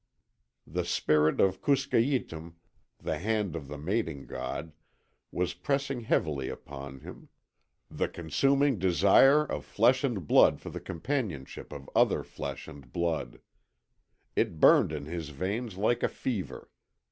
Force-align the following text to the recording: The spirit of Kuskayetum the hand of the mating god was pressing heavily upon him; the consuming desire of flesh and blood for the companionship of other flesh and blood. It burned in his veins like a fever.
The 0.65 0.83
spirit 0.83 1.39
of 1.39 1.61
Kuskayetum 1.61 2.53
the 2.97 3.19
hand 3.19 3.55
of 3.55 3.67
the 3.67 3.77
mating 3.77 4.25
god 4.25 4.71
was 5.31 5.53
pressing 5.53 6.01
heavily 6.01 6.49
upon 6.49 7.01
him; 7.01 7.29
the 7.87 8.07
consuming 8.07 8.79
desire 8.79 9.45
of 9.45 9.63
flesh 9.63 10.03
and 10.03 10.25
blood 10.25 10.59
for 10.59 10.71
the 10.71 10.79
companionship 10.81 11.71
of 11.71 11.87
other 11.95 12.23
flesh 12.23 12.67
and 12.67 12.91
blood. 12.91 13.41
It 14.35 14.59
burned 14.59 14.91
in 14.91 15.05
his 15.05 15.29
veins 15.29 15.77
like 15.77 16.01
a 16.01 16.09
fever. 16.09 16.71